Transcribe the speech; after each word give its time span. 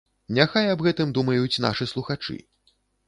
Няхай 0.37 0.69
аб 0.75 0.79
гэтым 0.87 1.13
думаюць 1.17 1.61
нашы 1.67 1.87
слухачы. 1.93 2.39